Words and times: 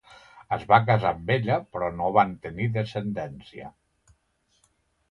Es 0.55 0.63
va 0.71 0.79
casar 0.87 1.11
amb 1.17 1.29
ella 1.35 1.57
però 1.75 1.91
no 1.99 2.09
van 2.17 2.35
tenir 2.47 2.69
descendència. 2.79 3.73